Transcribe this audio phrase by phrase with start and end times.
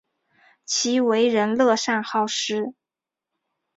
[0.65, 2.73] 其为人乐善好施。